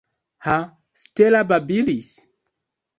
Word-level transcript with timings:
Ha, 0.45 0.55
Stella 1.03 1.45
babilis? 1.53 2.13